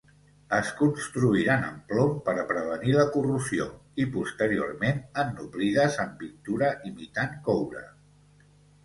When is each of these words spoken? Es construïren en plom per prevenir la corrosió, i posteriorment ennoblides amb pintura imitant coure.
Es 0.59 0.69
construïren 0.77 1.65
en 1.65 1.75
plom 1.91 2.15
per 2.29 2.33
prevenir 2.51 2.95
la 2.95 3.05
corrosió, 3.17 3.67
i 4.05 4.07
posteriorment 4.15 5.03
ennoblides 5.25 5.99
amb 6.05 6.17
pintura 6.25 6.71
imitant 6.91 7.37
coure. 7.51 7.85